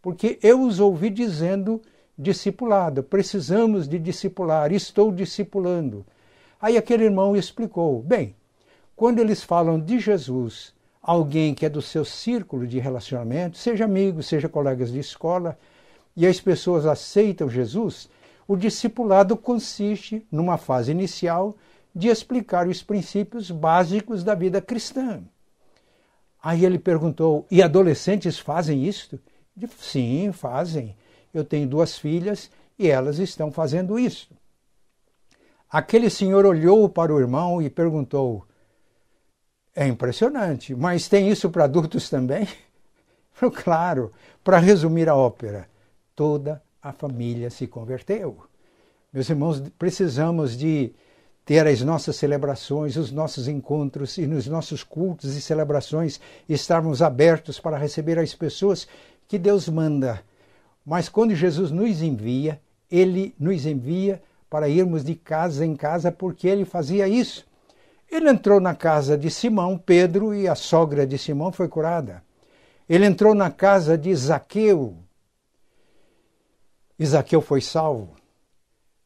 [0.00, 1.78] Porque eu os ouvi dizendo
[2.16, 6.06] discipulado, precisamos de discipular, estou discipulando.
[6.58, 8.34] Aí aquele irmão explicou: bem,
[8.96, 14.22] quando eles falam de Jesus, alguém que é do seu círculo de relacionamento, seja amigo,
[14.22, 15.58] seja colegas de escola,
[16.16, 18.08] e as pessoas aceitam Jesus,
[18.46, 21.56] o discipulado consiste, numa fase inicial,
[21.94, 25.22] de explicar os princípios básicos da vida cristã.
[26.42, 29.20] Aí ele perguntou: e adolescentes fazem isto?
[29.78, 30.96] Sim, fazem.
[31.34, 34.28] Eu tenho duas filhas e elas estão fazendo isso.
[35.70, 38.46] Aquele senhor olhou para o irmão e perguntou:
[39.80, 42.48] É impressionante, mas tem isso para adultos também?
[43.62, 44.12] Claro,
[44.42, 45.68] para resumir a ópera,
[46.16, 48.38] toda a família se converteu.
[49.12, 50.92] Meus irmãos, precisamos de
[51.44, 57.60] ter as nossas celebrações, os nossos encontros e nos nossos cultos e celebrações estarmos abertos
[57.60, 58.88] para receber as pessoas
[59.28, 60.20] que Deus manda.
[60.84, 62.60] Mas quando Jesus nos envia,
[62.90, 67.47] ele nos envia para irmos de casa em casa porque ele fazia isso.
[68.10, 72.22] Ele entrou na casa de Simão, Pedro, e a sogra de Simão foi curada.
[72.88, 74.96] Ele entrou na casa de Zaqueu,
[76.98, 78.16] Isaqueu foi salvo.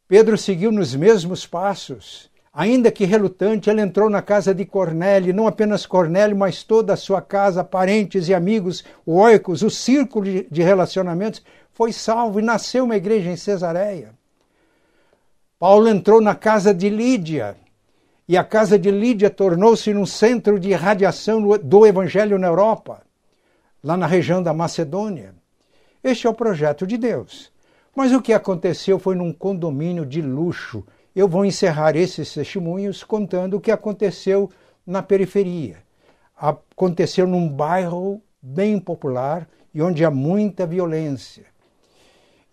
[0.08, 2.30] Pedro seguiu nos mesmos passos.
[2.50, 6.96] Ainda que relutante, ele entrou na casa de Cornélio, não apenas Cornélio, mas toda a
[6.96, 12.96] sua casa, parentes e amigos, oicos, o círculo de relacionamentos, foi salvo e nasceu uma
[12.96, 14.10] igreja em Cesareia.
[15.58, 17.56] Paulo entrou na casa de Lídia
[18.28, 23.02] e a casa de Lídia tornou-se num centro de radiação do evangelho na Europa,
[23.82, 25.34] lá na região da Macedônia.
[26.02, 27.52] Este é o projeto de Deus.
[27.94, 30.84] Mas o que aconteceu foi num condomínio de luxo.
[31.14, 34.50] Eu vou encerrar esses testemunhos contando o que aconteceu
[34.86, 35.76] na periferia.
[36.36, 41.44] Aconteceu num bairro bem popular e onde há muita violência.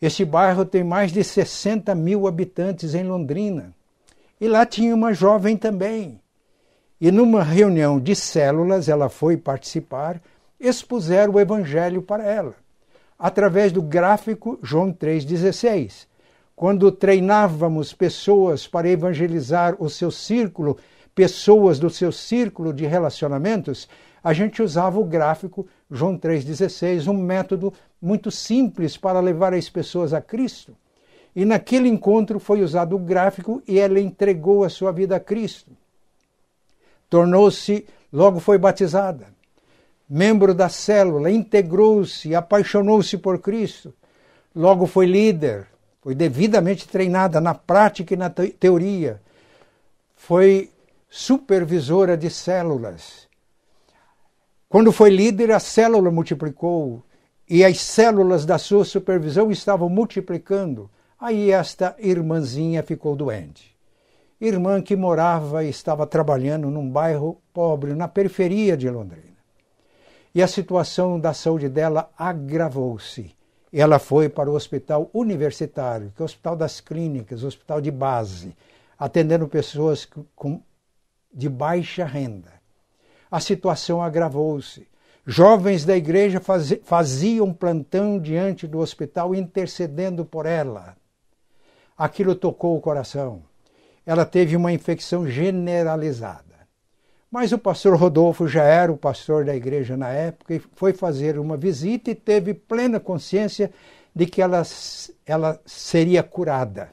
[0.01, 3.73] Esse bairro tem mais de 60 mil habitantes em Londrina.
[4.39, 6.21] E lá tinha uma jovem também.
[6.99, 10.21] E numa reunião de células, ela foi participar,
[10.59, 12.55] expuseram o evangelho para ela,
[13.17, 16.07] através do gráfico João 3,16.
[16.55, 20.77] Quando treinávamos pessoas para evangelizar o seu círculo,
[21.15, 23.87] pessoas do seu círculo de relacionamentos,
[24.23, 30.13] a gente usava o gráfico João 3,16, um método muito simples para levar as pessoas
[30.13, 30.75] a Cristo.
[31.35, 35.71] E naquele encontro foi usado o gráfico e ela entregou a sua vida a Cristo.
[37.09, 39.27] Tornou-se, logo foi batizada,
[40.09, 43.93] membro da célula, integrou-se, apaixonou-se por Cristo.
[44.55, 45.67] Logo foi líder,
[46.01, 49.21] foi devidamente treinada na prática e na teoria.
[50.15, 50.69] Foi
[51.09, 53.27] supervisora de células.
[54.67, 57.03] Quando foi líder, a célula multiplicou
[57.49, 60.89] e as células da sua supervisão estavam multiplicando.
[61.21, 63.75] Aí esta irmãzinha ficou doente.
[64.39, 69.37] Irmã que morava e estava trabalhando num bairro pobre, na periferia de Londrina.
[70.33, 73.35] E a situação da saúde dela agravou-se.
[73.71, 78.55] Ela foi para o hospital universitário, que é o hospital das clínicas, hospital de base,
[78.97, 80.61] atendendo pessoas com,
[81.33, 82.53] de baixa renda.
[83.29, 84.87] A situação agravou-se.
[85.27, 86.41] Jovens da igreja
[86.81, 90.97] faziam plantão diante do hospital intercedendo por ela
[91.99, 93.43] aquilo tocou o coração.
[94.05, 96.45] Ela teve uma infecção generalizada.
[97.29, 101.37] Mas o pastor Rodolfo já era o pastor da igreja na época e foi fazer
[101.37, 103.69] uma visita e teve plena consciência
[104.15, 104.63] de que ela,
[105.25, 106.89] ela seria curada.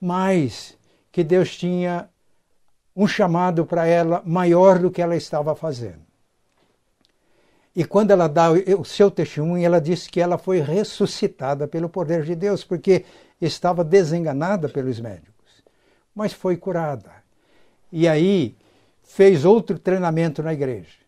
[0.00, 0.76] Mas
[1.12, 2.08] que Deus tinha
[2.96, 6.02] um chamado para ela maior do que ela estava fazendo.
[7.76, 12.22] E quando ela dá o seu testemunho, ela disse que ela foi ressuscitada pelo poder
[12.22, 13.04] de Deus, porque
[13.46, 15.62] estava desenganada pelos médicos,
[16.14, 17.10] mas foi curada.
[17.90, 18.56] E aí
[19.02, 21.04] fez outro treinamento na igreja.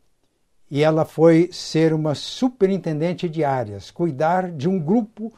[0.70, 5.32] E ela foi ser uma superintendente de áreas, cuidar de um grupo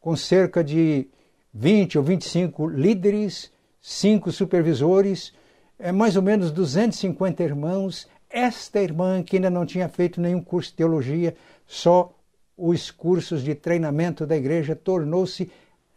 [0.00, 1.08] com cerca de
[1.54, 5.32] 20 ou 25 líderes, cinco supervisores,
[5.78, 10.70] é mais ou menos 250 irmãos esta irmã, que ainda não tinha feito nenhum curso
[10.70, 11.36] de teologia,
[11.66, 12.12] só
[12.56, 15.50] os cursos de treinamento da igreja, tornou-se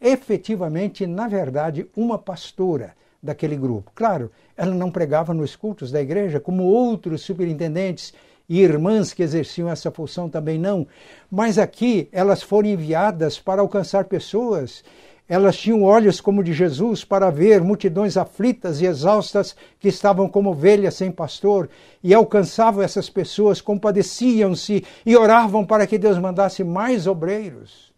[0.07, 3.91] efetivamente, na verdade, uma pastora daquele grupo.
[3.95, 8.13] Claro, ela não pregava nos cultos da igreja, como outros superintendentes
[8.47, 10.85] e irmãs que exerciam essa função também não,
[11.31, 14.83] mas aqui elas foram enviadas para alcançar pessoas
[15.27, 20.51] elas tinham olhos como de Jesus para ver multidões aflitas e exaustas que estavam como
[20.51, 21.67] ovelhas sem pastor
[22.03, 27.94] e alcançavam essas pessoas, compadeciam-se e oravam para que Deus mandasse mais obreiros.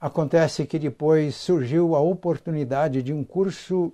[0.00, 3.92] Acontece que depois surgiu a oportunidade de um curso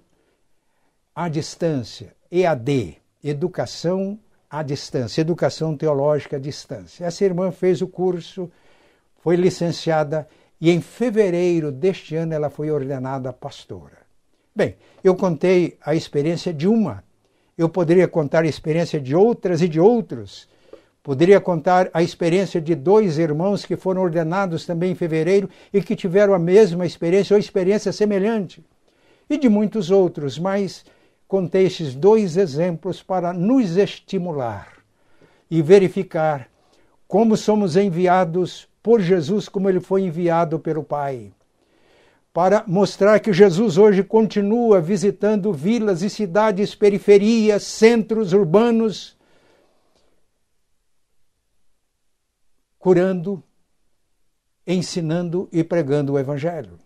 [1.15, 7.05] à distância, EAD, Educação à Distância, Educação Teológica à Distância.
[7.05, 8.51] Essa irmã fez o curso,
[9.19, 10.27] foi licenciada
[10.61, 13.99] e em fevereiro deste ano ela foi ordenada pastora.
[14.55, 17.05] Bem, eu contei a experiência de uma,
[17.57, 20.49] eu poderia contar a experiência de outras e de outros.
[21.03, 25.97] Poderia contar a experiência de dois irmãos que foram ordenados também em fevereiro e que
[25.97, 28.63] tiveram a mesma experiência ou experiência semelhante.
[29.29, 30.85] E de muitos outros, mas
[31.27, 34.69] contei esses dois exemplos para nos estimular
[35.51, 36.49] e verificar
[37.09, 41.33] como somos enviados por Jesus como ele foi enviado pelo Pai.
[42.33, 49.17] Para mostrar que Jesus hoje continua visitando vilas e cidades, periferias, centros urbanos,
[52.81, 53.41] curando,
[54.67, 56.81] ensinando e pregando o Evangelho.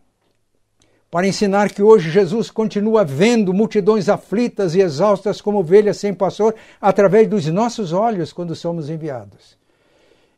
[1.11, 6.57] Para ensinar que hoje Jesus continua vendo multidões aflitas e exaustas como ovelhas sem pastor
[6.81, 9.57] através dos nossos olhos quando somos enviados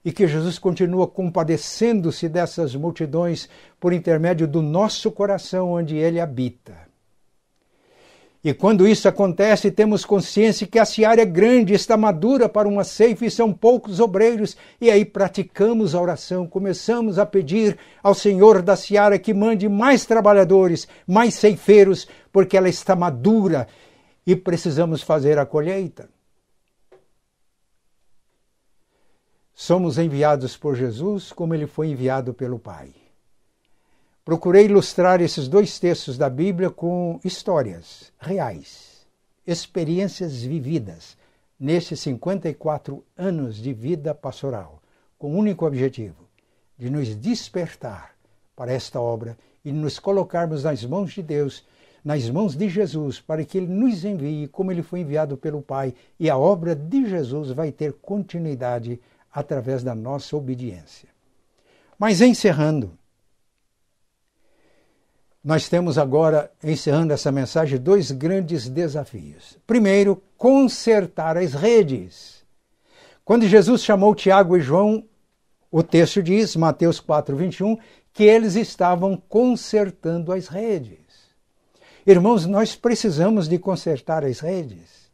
[0.05, 3.49] e que Jesus continua compadecendo-se dessas multidões
[3.81, 6.86] por intermédio do nosso coração onde ele habita.
[8.47, 12.85] E quando isso acontece, temos consciência que a seara é grande, está madura para uma
[12.85, 14.57] ceifa e são poucos obreiros.
[14.81, 20.07] E aí praticamos a oração, começamos a pedir ao Senhor da seara que mande mais
[20.07, 23.67] trabalhadores, mais ceifeiros, porque ela está madura
[24.25, 26.09] e precisamos fazer a colheita.
[29.53, 33.06] Somos enviados por Jesus como ele foi enviado pelo Pai.
[34.27, 39.07] Procurei ilustrar esses dois textos da Bíblia com histórias reais,
[39.47, 41.17] experiências vividas
[41.61, 44.83] nesses 54 anos de vida pastoral,
[45.17, 46.29] com o único objetivo
[46.77, 48.17] de nos despertar
[48.57, 51.65] para esta obra e nos colocarmos nas mãos de Deus,
[52.05, 55.95] nas mãos de Jesus, para que Ele nos envie como Ele foi enviado pelo Pai,
[56.19, 59.01] e a obra de Jesus vai ter continuidade
[59.33, 61.09] através da nossa obediência.
[61.97, 62.99] Mas encerrando,
[65.47, 69.57] nós temos agora, encerrando essa mensagem, dois grandes desafios.
[69.65, 72.45] Primeiro, consertar as redes.
[73.25, 75.05] Quando Jesus chamou Tiago e João,
[75.71, 77.79] o texto diz, Mateus 4, 21,
[78.13, 80.99] que eles estavam consertando as redes.
[82.05, 85.13] Irmãos, nós precisamos de consertar as redes.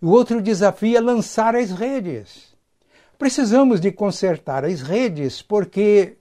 [0.00, 2.54] O outro desafio é lançar as redes.
[3.18, 6.16] Precisamos de consertar as redes porque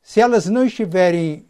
[0.00, 1.47] se elas não estiverem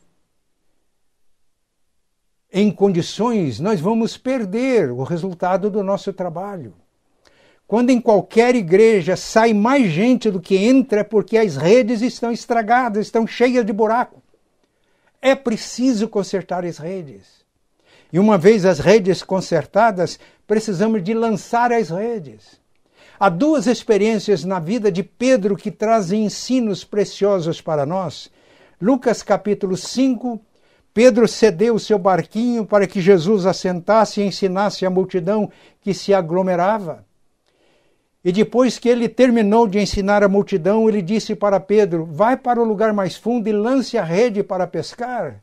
[2.53, 6.75] em condições, nós vamos perder o resultado do nosso trabalho.
[7.67, 12.33] Quando em qualquer igreja sai mais gente do que entra, é porque as redes estão
[12.33, 14.23] estragadas, estão cheias de buraco.
[15.21, 17.45] É preciso consertar as redes.
[18.11, 22.59] E uma vez as redes consertadas, precisamos de lançar as redes.
[23.21, 28.31] Há duas experiências na vida de Pedro que trazem ensinos preciosos para nós.
[28.81, 30.41] Lucas capítulo 5,
[30.99, 35.49] Pedro cedeu o seu barquinho para que Jesus assentasse e ensinasse a multidão
[35.81, 37.05] que se aglomerava.
[38.25, 42.61] E depois que ele terminou de ensinar a multidão, ele disse para Pedro: Vai para
[42.61, 45.41] o lugar mais fundo e lance a rede para pescar.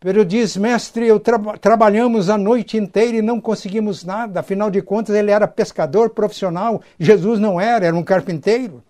[0.00, 4.40] Pedro diz: Mestre, eu tra trabalhamos a noite inteira e não conseguimos nada.
[4.40, 6.80] Afinal de contas, ele era pescador profissional.
[6.98, 8.82] Jesus não era, era um carpinteiro.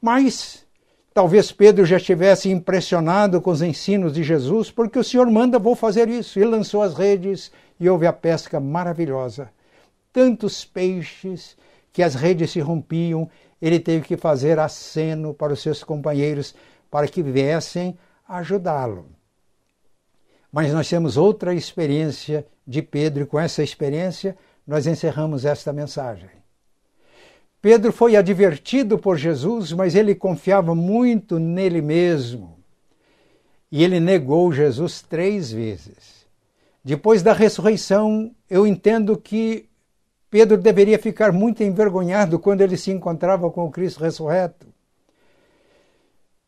[0.00, 0.64] Mas
[1.12, 5.74] Talvez Pedro já estivesse impressionado com os ensinos de Jesus, porque o Senhor manda, vou
[5.74, 6.38] fazer isso.
[6.38, 7.50] Ele lançou as redes
[7.80, 9.50] e houve a pesca maravilhosa.
[10.12, 11.56] Tantos peixes
[11.92, 13.28] que as redes se rompiam,
[13.60, 16.54] ele teve que fazer aceno para os seus companheiros
[16.88, 17.98] para que viessem
[18.28, 19.06] ajudá-lo.
[20.52, 24.36] Mas nós temos outra experiência de Pedro, e com essa experiência
[24.66, 26.39] nós encerramos esta mensagem.
[27.62, 32.58] Pedro foi advertido por Jesus, mas ele confiava muito nele mesmo.
[33.70, 36.26] E ele negou Jesus três vezes.
[36.82, 39.68] Depois da ressurreição, eu entendo que
[40.30, 44.66] Pedro deveria ficar muito envergonhado quando ele se encontrava com o Cristo ressurreto.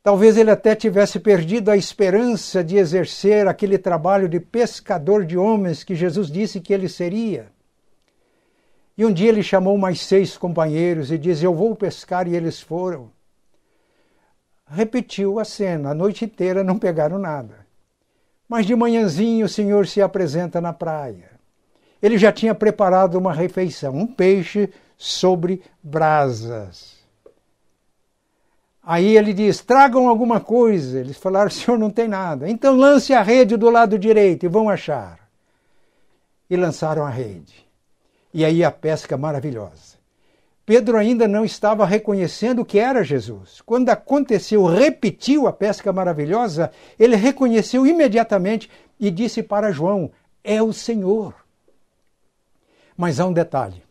[0.02, 5.84] Talvez ele até tivesse perdido a esperança de exercer aquele trabalho de pescador de homens
[5.84, 7.52] que Jesus disse que ele seria.
[8.96, 12.60] E um dia ele chamou mais seis companheiros e disse: Eu vou pescar, e eles
[12.60, 13.10] foram.
[14.66, 17.66] Repetiu a cena, a noite inteira não pegaram nada.
[18.48, 21.30] Mas de manhãzinho o Senhor se apresenta na praia.
[22.02, 27.02] Ele já tinha preparado uma refeição, um peixe sobre brasas.
[28.82, 30.98] Aí ele diz: tragam alguma coisa.
[30.98, 32.48] Eles falaram: o senhor não tem nada.
[32.48, 35.20] Então lance a rede do lado direito e vão achar.
[36.50, 37.61] E lançaram a rede.
[38.32, 40.00] E aí a pesca maravilhosa.
[40.64, 43.60] Pedro ainda não estava reconhecendo que era Jesus.
[43.60, 50.10] Quando aconteceu, repetiu a pesca maravilhosa, ele reconheceu imediatamente e disse para João:
[50.42, 51.34] É o Senhor.
[52.96, 53.82] Mas há um detalhe.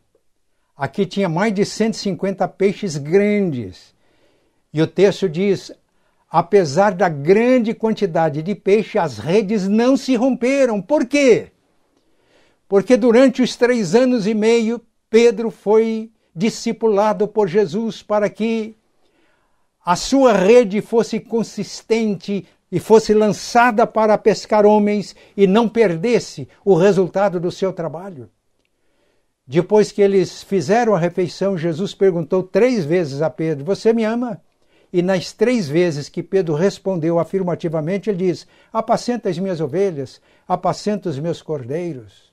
[0.76, 3.94] Aqui tinha mais de 150 peixes grandes.
[4.74, 5.72] E o texto diz:
[6.30, 10.82] apesar da grande quantidade de peixe, as redes não se romperam.
[10.82, 11.51] Por quê?
[12.72, 18.78] Porque durante os três anos e meio Pedro foi discipulado por Jesus para que
[19.86, 26.74] a sua rede fosse consistente e fosse lançada para pescar homens e não perdesse o
[26.74, 28.30] resultado do seu trabalho.
[29.46, 34.42] Depois que eles fizeram a refeição, Jesus perguntou três vezes a Pedro: Você me ama?
[34.94, 41.10] E nas três vezes que Pedro respondeu afirmativamente, ele diz: Apacenta as minhas ovelhas, apacenta
[41.10, 42.31] os meus cordeiros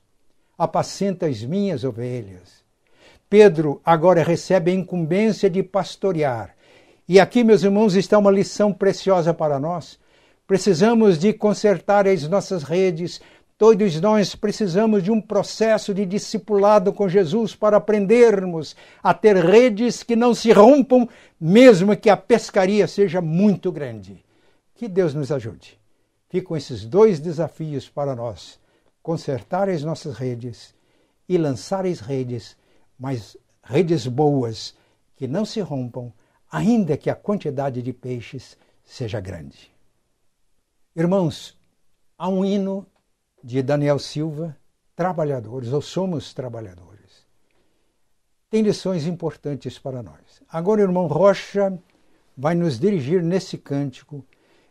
[0.59, 2.63] apacenta as minhas ovelhas.
[3.29, 6.55] Pedro agora recebe a incumbência de pastorear.
[7.07, 9.97] E aqui, meus irmãos, está uma lição preciosa para nós.
[10.45, 13.21] Precisamos de consertar as nossas redes,
[13.59, 20.01] Todos nós precisamos de um processo de discipulado com Jesus para aprendermos a ter redes
[20.01, 24.23] que não se rompam, mesmo que a pescaria seja muito grande.
[24.73, 25.77] Que Deus nos ajude.
[26.29, 28.57] Ficam esses dois desafios para nós:
[29.09, 30.75] consertar as nossas redes
[31.27, 32.55] e lançar as redes,
[32.95, 34.75] mas redes boas,
[35.15, 36.13] que não se rompam,
[36.51, 39.73] ainda que a quantidade de peixes seja grande.
[40.95, 41.57] Irmãos,
[42.19, 42.85] há um hino
[43.43, 44.55] de Daniel Silva,
[44.95, 47.25] trabalhadores, ou somos trabalhadores.
[48.47, 50.43] Tem lições importantes para nós.
[50.47, 51.75] Agora o irmão Rocha
[52.37, 54.23] vai nos dirigir nesse cântico,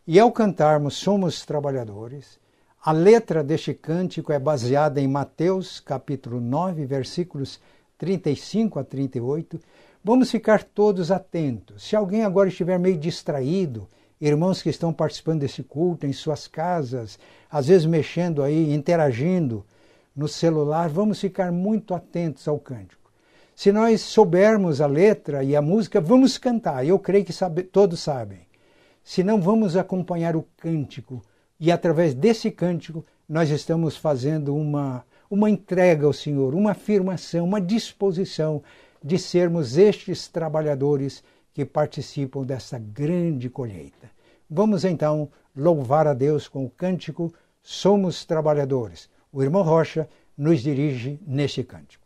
[0.07, 2.39] e ao cantarmos Somos Trabalhadores,
[2.81, 7.61] a letra deste cântico é baseada em Mateus capítulo 9, versículos
[7.99, 9.59] 35 a 38.
[10.03, 11.89] Vamos ficar todos atentos.
[11.89, 13.89] Se alguém agora estiver meio distraído,
[14.21, 17.19] irmãos que estão participando desse culto em suas casas,
[17.51, 19.67] às vezes mexendo aí, interagindo
[20.15, 23.11] no celular, vamos ficar muito atentos ao cântico.
[23.57, 26.87] Se nós soubermos a letra e a música, vamos cantar.
[26.87, 28.47] Eu creio que sabe, todos sabem.
[29.03, 31.21] Se não, vamos acompanhar o cântico.
[31.61, 37.61] E através desse cântico, nós estamos fazendo uma, uma entrega ao Senhor, uma afirmação, uma
[37.61, 38.63] disposição
[39.03, 44.11] de sermos estes trabalhadores que participam dessa grande colheita.
[44.49, 47.33] Vamos então louvar a Deus com o cântico
[47.63, 49.11] Somos Trabalhadores.
[49.33, 51.98] O irmão Rocha nos dirige neste cântico.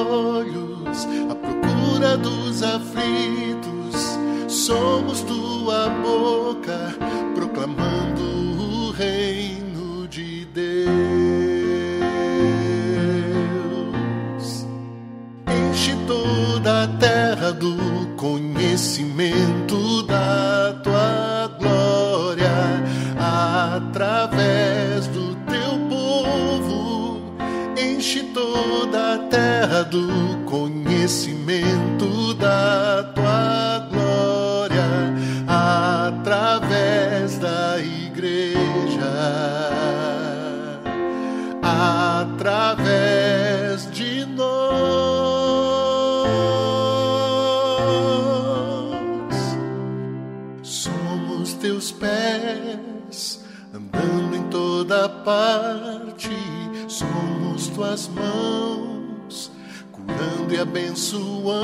[0.00, 6.94] Olhos à procura dos aflitos, somos tua boca
[7.34, 10.70] proclamando o reino de Deus.
[15.48, 17.76] Enche toda a terra do
[18.16, 22.50] conhecimento da tua glória
[23.18, 25.30] através do
[28.00, 28.89] enche toda
[29.30, 34.84] terra do conhecimento da tua glória
[35.46, 38.50] através da igreja,
[41.62, 42.90] através
[43.92, 44.50] de nós.
[50.62, 56.30] Somos teus pés andando em toda parte.
[56.88, 58.69] Somos tuas mãos,
[60.52, 61.62] e abençoando,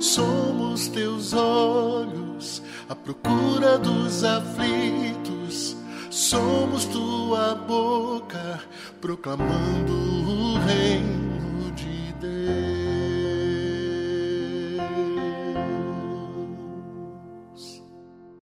[0.00, 5.76] somos teus olhos, à procura dos aflitos,
[6.10, 8.60] somos tua boca,
[9.00, 11.29] proclamando o reino